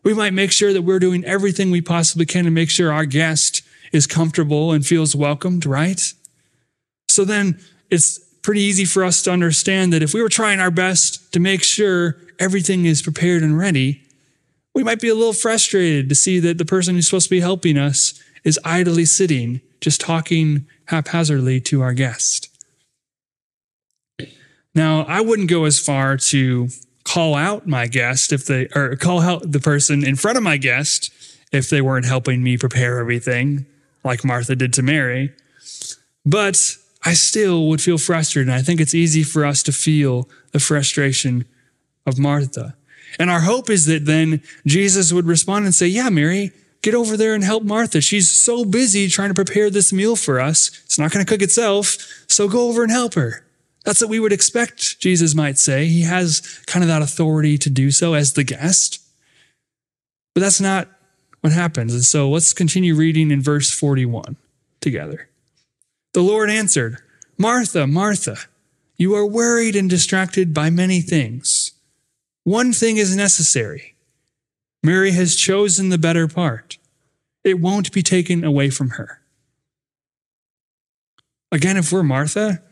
We 0.03 0.13
might 0.13 0.35
make 0.35 0.53
sure 0.53 0.75
that 0.75 0.83
we're 0.83 0.99
doing 0.99 1.25
everything 1.25 1.71
we 1.71 1.81
possibly 1.81 2.27
can 2.27 2.45
to 2.45 2.51
make 2.51 2.69
sure 2.69 2.93
our 2.93 3.07
guest 3.07 3.63
is 3.93 4.07
comfortable 4.07 4.73
and 4.73 4.87
feels 4.87 5.17
welcomed, 5.17 5.65
right? 5.65 6.13
So 7.09 7.25
then 7.25 7.59
it's 7.91 8.19
pretty 8.43 8.61
easy 8.61 8.85
for 8.85 9.05
us 9.05 9.23
to 9.23 9.31
understand 9.31 9.93
that 9.93 10.03
if 10.03 10.15
we 10.15 10.23
were 10.23 10.29
trying 10.29 10.61
our 10.61 10.71
best 10.71 11.33
to 11.33 11.41
make 11.41 11.63
sure 11.63 12.17
everything 12.39 12.85
is 12.85 13.03
prepared 13.03 13.43
and 13.43 13.59
ready, 13.59 14.03
we 14.75 14.85
might 14.85 15.01
be 15.01 15.09
a 15.09 15.15
little 15.15 15.33
frustrated 15.33 16.09
to 16.09 16.15
see 16.15 16.39
that 16.41 16.59
the 16.59 16.65
person 16.65 16.95
who's 16.95 17.07
supposed 17.07 17.27
to 17.27 17.35
be 17.35 17.41
helping 17.41 17.77
us 17.77 18.21
is 18.45 18.59
idly 18.65 19.05
sitting, 19.05 19.61
just 19.81 20.01
talking 20.01 20.67
haphazardly 20.87 21.61
to 21.61 21.83
our 21.83 21.93
guest. 21.93 22.49
Now, 24.75 25.03
I 25.03 25.21
wouldn't 25.21 25.51
go 25.51 25.65
as 25.65 25.81
far 25.81 26.17
to 26.17 26.69
call 27.05 27.35
out 27.35 27.67
my 27.67 27.87
guest 27.87 28.33
if 28.33 28.47
they, 28.47 28.69
or 28.75 28.95
call 28.97 29.21
out 29.21 29.51
the 29.51 29.61
person 29.61 30.05
in 30.05 30.15
front 30.15 30.37
of 30.37 30.45
my 30.45 30.57
guest 30.57 31.11
if 31.53 31.71
they 31.71 31.81
weren't 31.81 32.07
helping 32.07 32.43
me 32.43 32.57
prepare 32.57 32.99
everything, 32.99 33.67
like 34.05 34.25
Martha 34.25 34.55
did 34.55 34.73
to 34.75 34.83
Mary. 34.83 35.33
But 36.25 36.77
I 37.05 37.15
still 37.15 37.69
would 37.69 37.81
feel 37.81 37.99
frustrated. 37.99 38.49
And 38.49 38.59
I 38.59 38.63
think 38.63 38.81
it's 38.81 38.95
easy 38.95 39.23
for 39.23 39.45
us 39.45 39.63
to 39.65 39.73
feel 39.73 40.29
the 40.53 40.61
frustration 40.61 41.45
of 42.07 42.19
Martha. 42.19 42.77
And 43.19 43.31
our 43.31 43.41
hope 43.41 43.71
is 43.71 43.87
that 43.87 44.05
then 44.05 44.43
Jesus 44.67 45.13
would 45.13 45.27
respond 45.27 45.65
and 45.65 45.75
say, 45.75 45.87
Yeah, 45.87 46.09
Mary, 46.09 46.53
get 46.83 46.95
over 46.95 47.17
there 47.17 47.35
and 47.35 47.45
help 47.45 47.63
Martha. 47.63 48.01
She's 48.01 48.31
so 48.31 48.65
busy 48.65 49.09
trying 49.09 49.29
to 49.31 49.35
prepare 49.35 49.71
this 49.71 49.93
meal 49.93 50.17
for 50.17 50.41
us. 50.41 50.69
It's 50.85 50.99
not 50.99 51.13
going 51.13 51.25
to 51.25 51.31
cook 51.31 51.43
itself. 51.43 52.25
So 52.29 52.49
go 52.49 52.69
over 52.69 52.83
and 52.83 52.93
help 52.93 53.15
her. 53.15 53.45
That's 53.85 54.01
what 54.01 54.11
we 54.11 54.21
would 54.21 54.33
expect, 54.33 55.01
Jesus 55.01 55.35
might 55.35 55.59
say. 55.59 55.87
He 55.87 56.03
has 56.03 56.61
kind 56.67 56.83
of 56.83 56.89
that 56.89 57.01
authority 57.01 57.57
to 57.59 57.71
do 57.71 57.91
so 57.91 58.15
as 58.15 58.35
the 58.35 58.45
guest. 58.45 59.01
But 60.35 60.43
that's 60.43 60.61
not 60.61 60.89
what 61.41 61.53
happens. 61.53 61.95
And 61.95 62.05
so 62.05 62.29
let's 62.29 62.53
continue 62.53 62.95
reading 62.95 63.31
in 63.31 63.41
verse 63.41 63.71
41 63.71 64.37
together. 64.81 65.28
The 66.19 66.25
Lord 66.25 66.51
answered, 66.51 66.99
Martha, 67.39 67.87
Martha, 67.87 68.39
you 68.97 69.15
are 69.15 69.25
worried 69.25 69.77
and 69.77 69.89
distracted 69.89 70.53
by 70.53 70.69
many 70.69 71.01
things. 71.01 71.71
One 72.43 72.73
thing 72.73 72.97
is 72.97 73.15
necessary. 73.15 73.95
Mary 74.83 75.13
has 75.13 75.37
chosen 75.37 75.91
the 75.91 75.97
better 75.97 76.27
part. 76.27 76.77
It 77.45 77.61
won't 77.61 77.93
be 77.93 78.03
taken 78.03 78.43
away 78.43 78.69
from 78.69 78.91
her. 78.99 79.21
Again, 81.53 81.77
if 81.77 81.93
we're 81.93 82.03
Martha, 82.03 82.65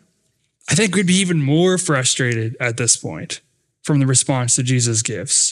I 0.68 0.74
think 0.74 0.96
we'd 0.96 1.06
be 1.06 1.14
even 1.14 1.40
more 1.40 1.78
frustrated 1.78 2.56
at 2.58 2.78
this 2.78 2.96
point 2.96 3.42
from 3.84 4.00
the 4.00 4.08
response 4.08 4.56
that 4.56 4.64
Jesus 4.64 5.02
gives. 5.02 5.45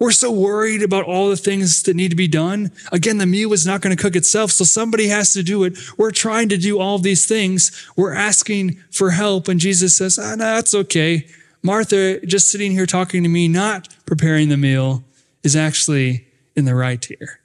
We're 0.00 0.10
so 0.12 0.32
worried 0.32 0.82
about 0.82 1.04
all 1.04 1.28
the 1.28 1.36
things 1.36 1.82
that 1.82 1.94
need 1.94 2.08
to 2.08 2.16
be 2.16 2.26
done. 2.26 2.72
Again, 2.90 3.18
the 3.18 3.26
meal 3.26 3.52
is 3.52 3.66
not 3.66 3.82
going 3.82 3.94
to 3.94 4.02
cook 4.02 4.16
itself, 4.16 4.50
so 4.50 4.64
somebody 4.64 5.08
has 5.08 5.34
to 5.34 5.42
do 5.42 5.62
it. 5.62 5.78
We're 5.98 6.10
trying 6.10 6.48
to 6.48 6.56
do 6.56 6.80
all 6.80 6.98
these 6.98 7.26
things. 7.26 7.86
We're 7.96 8.14
asking 8.14 8.82
for 8.90 9.10
help, 9.10 9.46
and 9.46 9.60
Jesus 9.60 9.94
says, 9.94 10.18
ah, 10.18 10.34
no, 10.36 10.56
that's 10.56 10.74
okay. 10.74 11.26
Martha, 11.62 12.24
just 12.24 12.50
sitting 12.50 12.72
here 12.72 12.86
talking 12.86 13.22
to 13.22 13.28
me, 13.28 13.46
not 13.46 13.94
preparing 14.06 14.48
the 14.48 14.56
meal, 14.56 15.04
is 15.42 15.54
actually 15.54 16.26
in 16.56 16.64
the 16.64 16.74
right 16.74 17.04
here. 17.04 17.40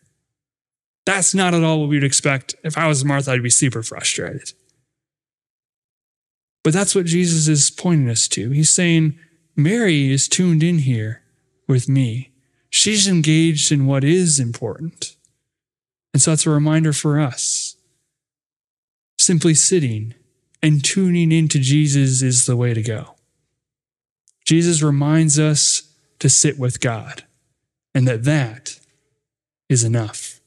That's 1.06 1.36
not 1.36 1.54
at 1.54 1.64
all 1.64 1.82
what 1.82 1.90
we 1.90 1.98
would 1.98 2.06
expect. 2.06 2.56
If 2.64 2.78
I 2.78 2.88
was 2.88 3.04
Martha, 3.04 3.32
I'd 3.32 3.44
be 3.44 3.50
super 3.50 3.84
frustrated. 3.84 4.54
But 6.64 6.74
that's 6.74 6.96
what 6.96 7.06
Jesus 7.06 7.50
is 7.50 7.70
pointing 7.70 8.10
us 8.10 8.30
to. 8.30 8.50
He's 8.52 8.70
saying, 8.70 9.20
Mary 9.58 10.12
is 10.12 10.30
tuned 10.30 10.64
in 10.64 10.80
here 10.80 11.22
with 11.68 11.90
me. 11.90 12.32
She's 12.76 13.08
engaged 13.08 13.72
in 13.72 13.86
what 13.86 14.04
is 14.04 14.38
important. 14.38 15.16
And 16.14 16.22
so 16.22 16.32
that's 16.32 16.46
a 16.46 16.50
reminder 16.50 16.92
for 16.92 17.22
us. 17.22 17.78
Simply 19.18 19.54
sitting 19.54 20.14
and 20.62 20.84
tuning 20.84 21.32
into 21.32 21.58
Jesus 21.58 22.22
is 22.22 22.46
the 22.46 22.58
way 22.58 22.74
to 22.74 22.82
go. 22.82 23.16
Jesus 24.44 24.84
reminds 24.84 25.40
us 25.40 25.94
to 26.20 26.28
sit 26.28 26.60
with 26.60 26.82
God 26.82 27.24
and 27.94 28.06
that 28.10 28.26
that 28.26 28.78
is 29.70 29.86
enough. 29.86 30.42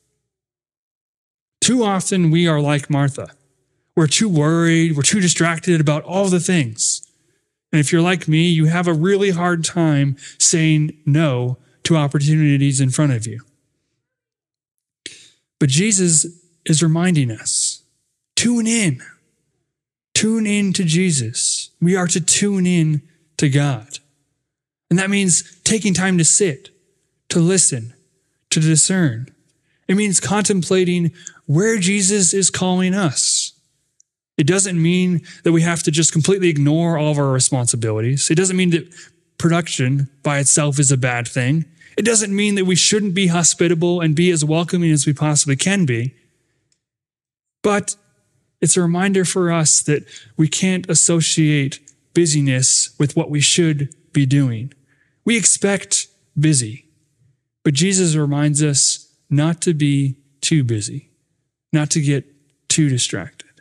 Too 1.63 1.83
often 1.83 2.31
we 2.31 2.47
are 2.47 2.61
like 2.61 2.91
Martha. 2.91 3.31
We're 3.97 4.07
too 4.07 4.29
worried, 4.29 4.97
we're 4.97 5.03
too 5.03 5.23
distracted 5.23 5.81
about 5.81 6.05
all 6.05 6.27
the 6.27 6.41
things. 6.41 7.09
And 7.73 7.81
if 7.81 7.91
you're 7.91 8.03
like 8.03 8.29
me, 8.29 8.51
you 8.51 8.67
have 8.67 8.87
a 8.87 8.93
really 8.93 9.31
hard 9.31 9.65
time 9.65 10.19
saying 10.39 10.95
no 11.07 11.57
to 11.89 11.97
opportunities 11.97 12.83
in 12.83 12.91
front 12.91 13.13
of 13.13 13.27
you. 13.27 13.41
But 15.59 15.71
Jesus 15.71 16.27
is 16.67 16.83
reminding 16.83 17.31
us 17.31 17.83
tune 18.37 18.67
in. 18.67 19.03
Tune 20.15 20.47
in 20.47 20.75
to 20.75 20.85
Jesus. 20.85 21.71
We 21.81 21.97
are 21.97 22.07
to 22.07 22.21
tune 22.21 22.67
in 22.67 23.01
to 23.39 23.49
God. 23.49 24.01
And 24.91 24.99
that 24.99 25.09
means 25.09 25.59
taking 25.65 25.95
time 25.95 26.19
to 26.19 26.25
sit, 26.25 26.69
to 27.31 27.39
listen, 27.39 27.95
to 28.51 28.61
discern. 28.61 29.29
It 29.89 29.97
means 29.97 30.21
contemplating 30.21 31.13
where 31.47 31.79
Jesus 31.79 32.35
is 32.35 32.51
calling 32.51 32.93
us. 32.93 33.53
It 34.37 34.47
doesn't 34.47 34.81
mean 34.81 35.23
that 35.43 35.53
we 35.53 35.63
have 35.63 35.83
to 35.85 35.91
just 35.91 36.13
completely 36.13 36.51
ignore 36.51 36.99
all 36.99 37.13
of 37.13 37.19
our 37.19 37.33
responsibilities. 37.33 38.31
It 38.31 38.35
doesn't 38.35 38.59
mean 38.59 38.71
that 38.71 38.93
production 39.39 40.11
by 40.23 40.39
itself 40.39 40.79
is 40.79 40.93
a 40.93 40.99
bad 40.99 41.27
thing. 41.27 41.65
It 41.99 42.05
doesn't 42.05 42.35
mean 42.35 42.55
that 42.55 42.65
we 42.65 42.77
shouldn't 42.77 43.15
be 43.15 43.27
hospitable 43.27 44.01
and 44.01 44.15
be 44.15 44.31
as 44.31 44.45
welcoming 44.45 44.93
as 44.93 45.05
we 45.05 45.13
possibly 45.13 45.57
can 45.57 45.85
be. 45.85 46.15
But 47.61 47.97
it's 48.61 48.77
a 48.77 48.83
reminder 48.83 49.25
for 49.25 49.51
us 49.51 49.83
that 49.83 50.05
we 50.37 50.47
can't 50.47 50.89
associate 50.89 51.81
busyness 52.15 52.95
with 53.01 53.17
what 53.17 53.31
we 53.31 53.41
should 53.41 53.93
be 54.13 54.27
doing. 54.27 54.73
We 55.25 55.37
expect 55.37 56.07
busy, 56.39 56.87
but 57.65 57.75
Jesus 57.75 58.15
reminds 58.15 58.63
us 58.63 59.13
not 59.29 59.61
to 59.63 59.75
be 59.75 60.19
too 60.41 60.63
busy, 60.63 61.11
not 61.73 61.91
to 61.91 62.01
get 62.01 62.25
too 62.69 62.89
distracted. 62.89 63.61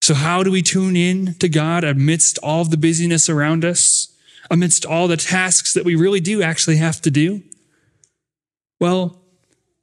So, 0.00 0.14
how 0.14 0.42
do 0.42 0.50
we 0.50 0.62
tune 0.62 0.96
in 0.96 1.34
to 1.34 1.48
God 1.50 1.84
amidst 1.84 2.38
all 2.38 2.62
of 2.62 2.70
the 2.70 2.78
busyness 2.78 3.28
around 3.28 3.66
us? 3.66 4.15
Amidst 4.50 4.84
all 4.84 5.08
the 5.08 5.16
tasks 5.16 5.72
that 5.74 5.84
we 5.84 5.94
really 5.94 6.20
do 6.20 6.42
actually 6.42 6.76
have 6.76 7.00
to 7.02 7.10
do? 7.10 7.42
Well, 8.80 9.22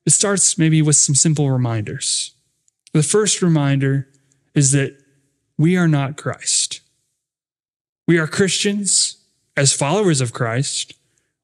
it 0.06 0.12
starts 0.12 0.58
maybe 0.58 0.82
with 0.82 0.96
some 0.96 1.16
simple 1.16 1.50
reminders. 1.50 2.36
The 2.94 3.04
first 3.04 3.42
reminder 3.42 4.08
is 4.54 4.72
that 4.72 4.98
we 5.58 5.78
are 5.78 5.88
not 5.88 6.18
Christ. 6.18 6.82
We 8.08 8.18
are 8.18 8.28
Christians 8.28 9.18
as 9.56 9.74
followers 9.74 10.22
of 10.22 10.34
Christ. 10.34 10.94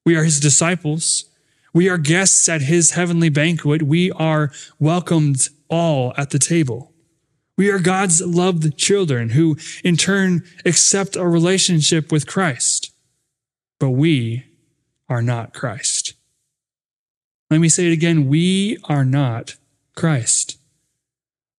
We 0.04 0.16
are 0.16 0.24
his 0.24 0.40
disciples. 0.40 1.24
We 1.72 1.88
are 1.88 1.98
guests 1.98 2.48
at 2.48 2.62
his 2.62 2.92
heavenly 2.92 3.28
banquet. 3.28 3.82
We 3.82 4.10
are 4.12 4.52
welcomed 4.78 5.48
all 5.68 6.12
at 6.16 6.30
the 6.30 6.38
table. 6.38 6.92
We 7.56 7.70
are 7.70 7.78
God's 7.78 8.22
loved 8.22 8.78
children 8.78 9.30
who, 9.30 9.58
in 9.84 9.96
turn, 9.96 10.44
accept 10.64 11.16
a 11.16 11.28
relationship 11.28 12.10
with 12.10 12.26
Christ 12.26 12.79
but 13.80 13.90
we 13.90 14.44
are 15.08 15.22
not 15.22 15.52
Christ. 15.52 16.14
Let 17.50 17.60
me 17.60 17.68
say 17.68 17.88
it 17.88 17.92
again. 17.92 18.28
We 18.28 18.78
are 18.84 19.04
not 19.04 19.56
Christ. 19.96 20.58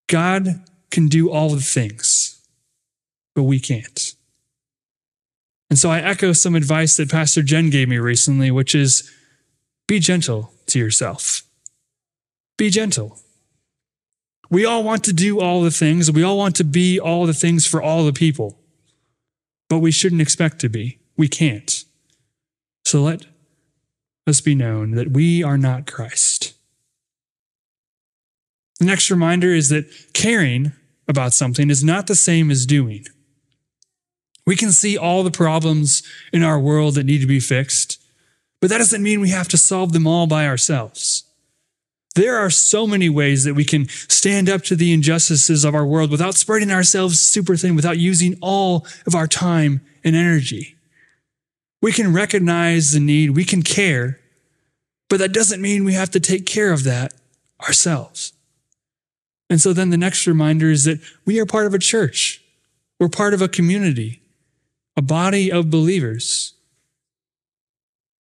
God 0.08 0.63
can 0.90 1.08
do 1.08 1.30
all 1.30 1.50
the 1.50 1.62
things, 1.62 2.42
but 3.36 3.44
we 3.44 3.60
can't. 3.60 4.13
And 5.70 5.80
so 5.80 5.90
I 5.90 6.00
echo 6.00 6.34
some 6.34 6.56
advice 6.56 6.98
that 6.98 7.10
Pastor 7.10 7.42
Jen 7.42 7.70
gave 7.70 7.90
me 7.90 7.98
recently, 7.98 8.51
which 8.51 8.75
is 8.75 9.10
be 9.88 10.00
gentle 10.00 10.54
to 10.68 10.80
yourself. 10.80 11.44
Be 12.58 12.70
gentle. 12.70 13.20
We 14.50 14.66
all 14.66 14.84
want 14.84 15.06
to 15.06 15.13
do 15.13 15.40
all 15.40 15.62
the 15.62 15.72
things. 15.72 16.12
We 16.12 16.24
all 16.24 16.38
want 16.38 16.58
to 16.58 16.66
be 16.66 17.00
all 17.00 17.25
the 17.25 17.34
things 17.34 17.66
for 17.66 17.82
all 17.82 18.06
the 18.06 18.13
people, 18.13 18.60
but 19.70 19.80
we 19.80 19.92
shouldn't 19.92 20.22
expect 20.22 20.60
to 20.60 20.70
be. 20.70 21.00
We 21.16 21.30
can't. 21.30 21.86
So 22.85 23.01
let 23.01 23.25
us 24.27 24.41
be 24.41 24.55
known 24.55 24.91
that 24.91 25.11
we 25.11 25.43
are 25.43 25.57
not 25.57 25.88
Christ. 25.88 26.53
The 28.79 28.85
next 28.85 29.11
reminder 29.11 29.53
is 29.53 29.69
that 29.69 29.85
caring 30.13 30.73
about 31.07 31.33
something 31.33 31.69
is 31.69 31.83
not 31.83 32.07
the 32.07 32.15
same 32.15 32.50
as 32.50 32.65
doing. 32.65 33.05
We 34.45 34.55
can 34.55 34.71
see 34.71 34.97
all 34.97 35.23
the 35.23 35.31
problems 35.31 36.01
in 36.33 36.43
our 36.43 36.59
world 36.59 36.95
that 36.95 37.05
need 37.05 37.21
to 37.21 37.27
be 37.27 37.39
fixed, 37.39 38.01
but 38.59 38.69
that 38.69 38.79
doesn't 38.79 39.03
mean 39.03 39.21
we 39.21 39.29
have 39.29 39.47
to 39.50 39.57
solve 39.57 39.93
them 39.93 40.07
all 40.07 40.25
by 40.25 40.47
ourselves. 40.47 41.23
There 42.15 42.38
are 42.38 42.50
so 42.50 42.85
many 42.85 43.07
ways 43.07 43.43
that 43.43 43.53
we 43.53 43.63
can 43.63 43.88
stand 43.88 44.50
up 44.50 44.63
to 44.63 44.75
the 44.75 44.91
injustices 44.91 45.63
of 45.63 45.75
our 45.75 45.85
world 45.85 46.11
without 46.11 46.35
spreading 46.35 46.71
ourselves 46.71 47.21
super 47.21 47.55
thin, 47.55 47.75
without 47.75 48.00
using 48.00 48.38
all 48.41 48.85
of 49.05 49.15
our 49.15 49.27
time 49.27 49.81
and 50.03 50.15
energy. 50.15 50.75
We 51.81 51.91
can 51.91 52.13
recognize 52.13 52.91
the 52.91 53.00
need, 53.00 53.31
we 53.31 53.43
can 53.43 53.63
care, 53.63 54.19
but 55.09 55.17
that 55.19 55.33
doesn't 55.33 55.61
mean 55.61 55.83
we 55.83 55.93
have 55.93 56.11
to 56.11 56.19
take 56.19 56.45
care 56.45 56.71
of 56.71 56.83
that 56.83 57.13
ourselves. 57.61 58.33
And 59.50 59.59
so 59.59 59.73
then 59.73 59.89
the 59.89 59.97
next 59.97 60.27
reminder 60.27 60.69
is 60.69 60.85
that 60.85 61.00
we 61.25 61.39
are 61.39 61.45
part 61.45 61.67
of 61.67 61.73
a 61.73 61.79
church. 61.79 62.41
We're 63.00 63.09
part 63.09 63.33
of 63.33 63.41
a 63.41 63.50
community, 63.50 64.21
a 64.95 65.01
body 65.01 65.51
of 65.51 65.69
believers. 65.69 66.53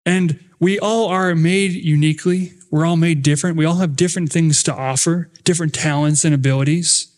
And 0.05 0.43
we 0.59 0.79
all 0.79 1.07
are 1.07 1.33
made 1.35 1.71
uniquely. 1.71 2.53
We're 2.69 2.85
all 2.85 2.97
made 2.97 3.23
different. 3.23 3.57
We 3.57 3.65
all 3.65 3.75
have 3.75 3.95
different 3.95 4.31
things 4.31 4.63
to 4.63 4.75
offer, 4.75 5.29
different 5.43 5.73
talents 5.73 6.25
and 6.25 6.35
abilities. 6.35 7.15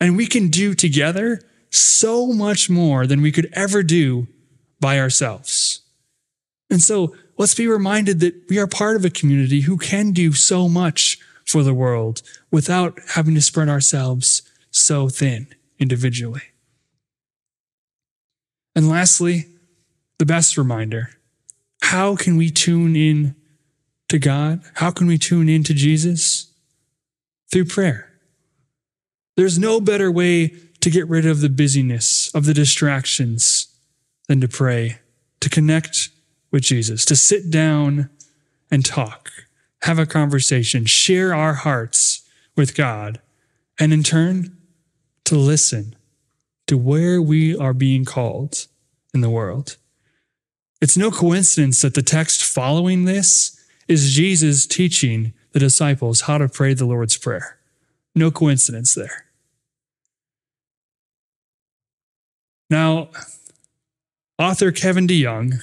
And 0.00 0.16
we 0.16 0.26
can 0.26 0.48
do 0.48 0.74
together 0.74 1.40
so 1.70 2.26
much 2.26 2.68
more 2.68 3.06
than 3.06 3.22
we 3.22 3.32
could 3.32 3.48
ever 3.52 3.82
do 3.82 4.26
by 4.82 4.98
ourselves. 4.98 5.80
And 6.68 6.82
so 6.82 7.14
let's 7.38 7.54
be 7.54 7.68
reminded 7.68 8.20
that 8.20 8.34
we 8.50 8.58
are 8.58 8.66
part 8.66 8.96
of 8.96 9.04
a 9.04 9.10
community 9.10 9.62
who 9.62 9.78
can 9.78 10.10
do 10.12 10.32
so 10.32 10.68
much 10.68 11.18
for 11.46 11.62
the 11.62 11.72
world 11.72 12.20
without 12.50 12.98
having 13.14 13.34
to 13.34 13.40
spread 13.40 13.68
ourselves 13.68 14.42
so 14.70 15.08
thin 15.08 15.46
individually. 15.78 16.42
And 18.74 18.88
lastly, 18.88 19.46
the 20.18 20.26
best 20.26 20.58
reminder 20.58 21.10
how 21.82 22.16
can 22.16 22.36
we 22.36 22.50
tune 22.50 22.96
in 22.96 23.34
to 24.08 24.18
God? 24.18 24.62
How 24.74 24.90
can 24.90 25.06
we 25.06 25.18
tune 25.18 25.48
in 25.48 25.62
to 25.64 25.74
Jesus? 25.74 26.52
Through 27.50 27.66
prayer. 27.66 28.10
There's 29.36 29.58
no 29.58 29.80
better 29.80 30.10
way 30.10 30.54
to 30.80 30.90
get 30.90 31.08
rid 31.08 31.26
of 31.26 31.40
the 31.40 31.48
busyness, 31.48 32.34
of 32.34 32.46
the 32.46 32.54
distractions, 32.54 33.71
than 34.28 34.40
to 34.40 34.48
pray, 34.48 34.98
to 35.40 35.48
connect 35.48 36.10
with 36.50 36.62
Jesus, 36.62 37.04
to 37.06 37.16
sit 37.16 37.50
down 37.50 38.10
and 38.70 38.84
talk, 38.84 39.30
have 39.82 39.98
a 39.98 40.06
conversation, 40.06 40.86
share 40.86 41.34
our 41.34 41.54
hearts 41.54 42.28
with 42.56 42.74
God, 42.74 43.20
and 43.78 43.92
in 43.92 44.02
turn, 44.02 44.56
to 45.24 45.36
listen 45.36 45.96
to 46.66 46.76
where 46.76 47.20
we 47.20 47.56
are 47.56 47.74
being 47.74 48.04
called 48.04 48.66
in 49.14 49.20
the 49.20 49.30
world. 49.30 49.76
It's 50.80 50.96
no 50.96 51.10
coincidence 51.10 51.80
that 51.82 51.94
the 51.94 52.02
text 52.02 52.42
following 52.42 53.04
this 53.04 53.58
is 53.88 54.14
Jesus 54.14 54.66
teaching 54.66 55.32
the 55.52 55.58
disciples 55.58 56.22
how 56.22 56.38
to 56.38 56.48
pray 56.48 56.74
the 56.74 56.86
Lord's 56.86 57.16
Prayer. 57.16 57.58
No 58.14 58.30
coincidence 58.30 58.94
there. 58.94 59.26
Now, 62.68 63.10
author 64.42 64.72
Kevin 64.72 65.06
DeYoung, 65.06 65.54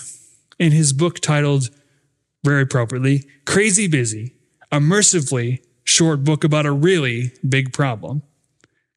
in 0.57 0.71
his 0.71 0.93
book 0.93 1.19
titled, 1.19 1.69
very 2.45 2.61
appropriately, 2.61 3.25
Crazy 3.45 3.87
Busy, 3.87 4.35
a 4.71 4.79
mercifully 4.79 5.61
short 5.83 6.23
book 6.23 6.45
about 6.45 6.65
a 6.65 6.71
really 6.71 7.33
big 7.47 7.73
problem, 7.73 8.23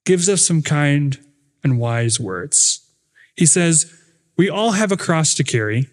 gives 0.05 0.29
us 0.29 0.47
some 0.47 0.63
kind 0.63 1.19
and 1.65 1.81
wise 1.81 2.21
words. 2.21 2.89
He 3.37 3.45
says, 3.45 3.93
We 4.37 4.49
all 4.49 4.73
have 4.73 4.93
a 4.93 4.97
cross 4.97 5.35
to 5.35 5.45
carry. 5.45 5.89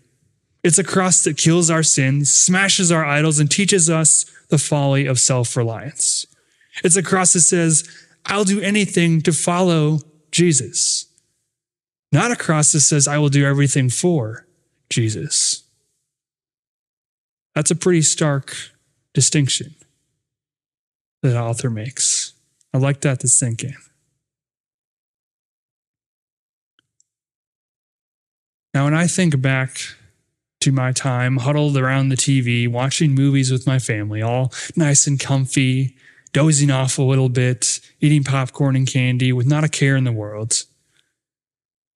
It's 0.63 0.77
a 0.77 0.83
cross 0.83 1.23
that 1.23 1.37
kills 1.37 1.71
our 1.71 1.83
sins, 1.83 2.31
smashes 2.31 2.91
our 2.91 3.05
idols, 3.05 3.39
and 3.39 3.49
teaches 3.49 3.89
us 3.89 4.25
the 4.49 4.59
folly 4.59 5.07
of 5.07 5.19
self 5.19 5.57
reliance. 5.57 6.27
It's 6.83 6.95
a 6.95 7.03
cross 7.03 7.33
that 7.33 7.41
says, 7.41 7.89
I'll 8.27 8.43
do 8.43 8.61
anything 8.61 9.21
to 9.21 9.31
follow 9.31 9.99
Jesus. 10.31 11.08
Not 12.11 12.31
a 12.31 12.35
cross 12.35 12.71
that 12.71 12.81
says, 12.81 13.07
I 13.07 13.17
will 13.17 13.29
do 13.29 13.45
everything 13.45 13.89
for 13.89 14.47
Jesus. 14.89 15.63
That's 17.55 17.71
a 17.71 17.75
pretty 17.75 18.01
stark 18.01 18.55
distinction 19.13 19.75
that 21.21 21.37
author 21.37 21.69
makes. 21.69 22.33
I 22.73 22.77
like 22.77 23.01
that 23.01 23.19
to 23.19 23.27
sink 23.27 23.63
in. 23.63 23.75
Now, 28.73 28.85
when 28.85 28.93
I 28.93 29.07
think 29.07 29.41
back 29.41 29.79
to 30.61 30.71
my 30.71 30.91
time 30.91 31.37
huddled 31.37 31.77
around 31.77 32.09
the 32.09 32.15
TV, 32.15 32.67
watching 32.67 33.15
movies 33.15 33.51
with 33.51 33.65
my 33.65 33.79
family, 33.79 34.21
all 34.21 34.53
nice 34.75 35.07
and 35.07 35.19
comfy, 35.19 35.95
dozing 36.33 36.69
off 36.69 36.97
a 36.97 37.03
little 37.03 37.29
bit, 37.29 37.79
eating 37.99 38.23
popcorn 38.23 38.75
and 38.75 38.91
candy 38.91 39.33
with 39.33 39.47
not 39.47 39.63
a 39.63 39.69
care 39.69 39.95
in 39.95 40.03
the 40.03 40.11
world, 40.11 40.65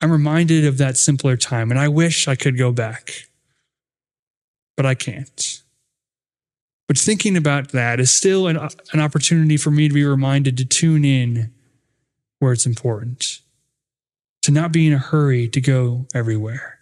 I'm 0.04 0.12
reminded 0.12 0.66
of 0.66 0.78
that 0.80 0.98
simpler 0.98 1.38
time, 1.38 1.72
and 1.72 1.80
I 1.80 1.88
wish 1.88 2.28
I 2.28 2.36
could 2.36 2.58
go 2.58 2.74
back, 2.74 3.30
but 4.76 4.86
I 4.86 4.96
can't. 4.96 5.62
But 6.89 6.98
thinking 6.98 7.38
about 7.38 7.72
that 7.72 8.02
is 8.02 8.12
still 8.12 8.48
an, 8.48 8.58
an 8.92 9.00
opportunity 9.00 9.56
for 9.56 9.72
me 9.72 9.88
to 9.88 9.94
be 9.94 10.04
reminded 10.04 10.58
to 10.58 10.66
tune 10.66 11.06
in 11.06 11.54
where 12.39 12.52
it's 12.52 12.66
important, 12.66 13.39
to 14.42 14.52
not 14.52 14.74
be 14.74 14.88
in 14.88 14.92
a 14.92 14.98
hurry 14.98 15.48
to 15.48 15.62
go 15.62 16.06
everywhere. 16.13 16.80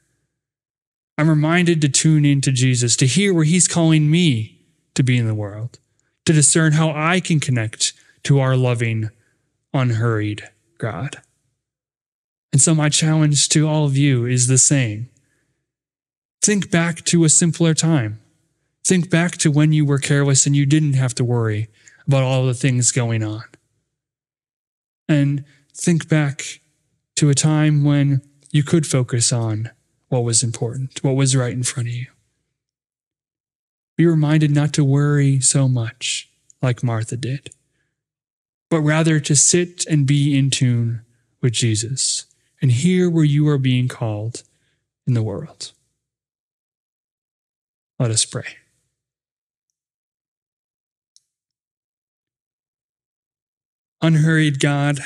I'm 1.16 1.30
reminded 1.30 1.80
to 1.82 1.90
tune 1.90 2.26
in 2.26 2.42
to 2.42 2.52
Jesus, 2.52 2.96
to 2.96 3.06
hear 3.06 3.36
where 3.36 3.44
he's 3.44 3.68
calling 3.68 4.10
me 4.10 4.64
to 4.96 5.04
be 5.04 5.20
in 5.20 5.28
the 5.28 5.36
world, 5.36 5.78
to 6.26 6.34
discern 6.34 6.72
how 6.72 6.90
I 6.90 7.20
can 7.20 7.40
connect 7.40 7.94
to 8.24 8.40
our 8.40 8.58
loving, 8.58 9.12
unhurried 9.76 10.50
God. 10.80 11.22
And 12.52 12.62
so, 12.62 12.76
my 12.76 12.90
challenge 12.90 13.48
to 13.50 13.68
all 13.68 13.86
of 13.86 13.96
you 13.96 14.26
is 14.26 14.48
the 14.48 14.58
same. 14.58 15.10
Think 16.42 16.70
back 16.70 17.06
to 17.06 17.24
a 17.24 17.30
simpler 17.30 17.74
time. 17.74 18.20
Think 18.84 19.10
back 19.10 19.38
to 19.38 19.52
when 19.52 19.74
you 19.74 19.86
were 19.86 20.00
careless 20.00 20.46
and 20.46 20.56
you 20.56 20.66
didn't 20.66 20.94
have 20.94 21.16
to 21.16 21.24
worry 21.24 21.70
about 22.08 22.24
all 22.24 22.46
the 22.46 22.54
things 22.54 22.92
going 22.92 23.24
on. 23.24 23.44
And 25.08 25.46
think 25.74 26.10
back 26.10 26.62
to 27.16 27.30
a 27.30 27.36
time 27.36 27.84
when 27.84 28.22
you 28.52 28.64
could 28.64 28.88
focus 28.88 29.32
on 29.32 29.70
what 30.10 30.24
was 30.24 30.44
important, 30.44 31.04
what 31.04 31.16
was 31.16 31.36
right 31.36 31.54
in 31.54 31.64
front 31.64 31.88
of 31.88 31.94
you. 31.94 32.08
Be 33.98 34.06
reminded 34.06 34.52
not 34.52 34.74
to 34.74 34.84
worry 34.84 35.40
so 35.40 35.68
much 35.68 36.30
like 36.62 36.84
Martha 36.84 37.16
did, 37.16 37.52
but 38.70 38.82
rather 38.82 39.20
to 39.20 39.36
sit 39.36 39.86
and 39.86 40.08
be 40.08 40.38
in 40.38 40.50
tune 40.50 41.02
with 41.40 41.54
Jesus 41.54 42.26
and 42.62 42.72
hear 42.72 43.10
where 43.10 43.24
you 43.24 43.48
are 43.48 43.58
being 43.58 43.88
called 43.88 44.44
in 45.08 45.14
the 45.14 45.24
world. 45.24 45.72
Let 48.00 48.12
us 48.12 48.26
pray. 48.26 48.58
Unhurried 54.02 54.60
God, 54.60 55.00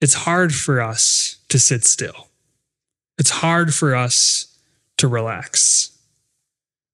it's 0.00 0.14
hard 0.14 0.52
for 0.52 0.80
us 0.80 1.38
to 1.48 1.58
sit 1.58 1.84
still. 1.84 2.28
It's 3.18 3.30
hard 3.30 3.72
for 3.72 3.94
us 3.94 4.58
to 4.98 5.08
relax. 5.08 5.96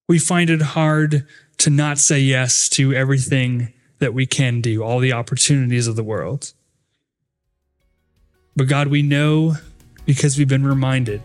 We 0.09 0.19
find 0.19 0.51
it 0.51 0.61
hard 0.61 1.27
to 1.59 1.71
not 1.71 1.99
say 1.99 2.21
yes 2.21 2.69
to 2.71 2.93
everything 2.93 3.73
that 3.99 4.13
we 4.13 4.27
can 4.27 4.61
do, 4.61 4.83
all 4.83 4.99
the 4.99 5.13
opportunities 5.13 5.87
of 5.87 5.97
the 5.97 6.05
world. 6.05 6.53
But 8.55 8.69
God, 8.69 8.89
we 8.89 9.03
know 9.03 9.55
because 10.05 10.37
we've 10.37 10.49
been 10.49 10.67
reminded 10.67 11.23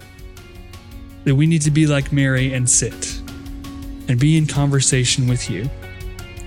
that 1.25 1.35
we 1.35 1.45
need 1.45 1.61
to 1.63 1.71
be 1.71 1.87
like 1.87 2.11
Mary 2.13 2.53
and 2.53 2.69
sit 2.69 3.19
and 4.07 4.17
be 4.19 4.37
in 4.37 4.47
conversation 4.47 5.27
with 5.27 5.49
you. 5.49 5.69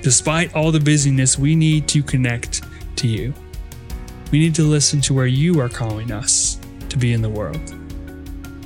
Despite 0.03 0.55
all 0.55 0.73
the 0.73 0.81
busyness, 0.81 1.39
we 1.39 1.55
need 1.55 1.87
to 1.89 2.03
connect 2.03 2.63
to 2.97 3.07
you. 3.07 3.35
We 4.33 4.39
need 4.39 4.55
to 4.55 4.63
listen 4.63 5.03
to 5.03 5.15
where 5.15 5.27
you 5.27 5.61
are 5.61 5.69
calling 5.69 6.11
us 6.11 6.59
to 6.89 6.97
be 6.97 7.13
in 7.13 7.21
the 7.21 7.29
world. 7.29 7.57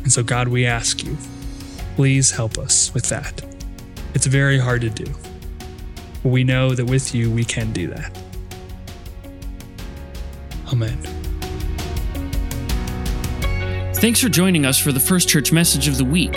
And 0.05 0.13
so, 0.13 0.23
God, 0.23 0.47
we 0.49 0.67
ask 0.67 1.03
you, 1.05 1.17
please 1.97 2.31
help 2.31 2.59
us 2.59 2.95
with 2.95 3.09
that. 3.09 3.45
It's 4.15 4.27
very 4.27 4.59
hard 4.59 4.83
to 4.83 4.91
do. 4.91 5.07
But 6.23 6.29
we 6.29 6.45
know 6.45 6.75
that 6.75 6.85
with 6.85 7.15
you, 7.15 7.31
we 7.31 7.45
can 7.45 7.73
do 7.73 7.89
that. 7.89 8.17
Amen. 10.73 11.24
Thanks 14.05 14.21
for 14.21 14.29
joining 14.29 14.67
us 14.67 14.79
for 14.79 14.93
the 14.93 15.01
First 15.01 15.31
Church 15.31 15.51
Message 15.51 15.89
of 15.89 15.97
the 15.97 16.05
Week. 16.05 16.35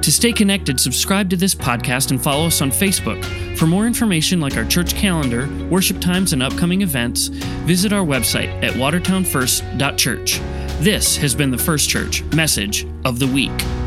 To 0.00 0.10
stay 0.10 0.32
connected, 0.32 0.80
subscribe 0.80 1.28
to 1.28 1.36
this 1.36 1.54
podcast 1.54 2.10
and 2.10 2.18
follow 2.18 2.46
us 2.46 2.62
on 2.62 2.70
Facebook 2.70 3.22
For 3.58 3.66
more 3.66 3.86
information 3.86 4.40
like 4.40 4.56
our 4.56 4.64
church 4.64 4.94
calendar, 4.94 5.46
worship 5.68 6.00
times, 6.00 6.32
and 6.32 6.42
upcoming 6.42 6.80
events, 6.80 7.26
visit 7.66 7.92
our 7.92 8.02
website 8.02 8.48
at 8.64 8.72
watertownfirst.church. 8.72 10.38
This 10.82 11.14
has 11.18 11.34
been 11.34 11.50
the 11.50 11.58
First 11.58 11.90
Church 11.90 12.22
Message 12.32 12.86
of 13.04 13.18
the 13.18 13.26
Week. 13.26 13.81